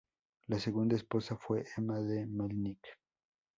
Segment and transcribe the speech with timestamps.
[0.49, 2.79] Su segunda esposa fue Emma de Mělník.